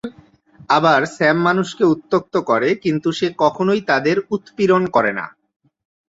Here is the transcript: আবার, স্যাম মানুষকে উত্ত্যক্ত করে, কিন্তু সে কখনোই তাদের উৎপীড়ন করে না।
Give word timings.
আবার, 0.69 0.99
স্যাম 1.15 1.37
মানুষকে 1.41 1.83
উত্ত্যক্ত 1.85 2.35
করে, 2.41 2.69
কিন্তু 2.75 3.09
সে 3.11 3.27
কখনোই 3.37 3.81
তাদের 3.81 4.17
উৎপীড়ন 4.31 4.83
করে 4.87 5.11
না। 5.13 5.25